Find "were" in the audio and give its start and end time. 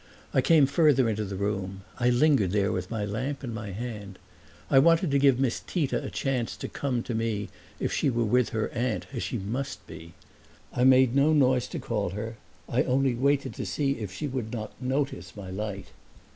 8.09-8.25